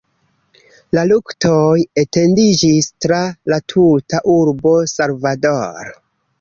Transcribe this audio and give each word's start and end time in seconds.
La 0.97 1.03
luktoj 1.09 1.83
etendiĝis 2.05 2.89
tra 3.07 3.21
la 3.55 3.61
tuta 3.75 4.25
urbo 4.41 4.77
Salvador. 4.97 5.97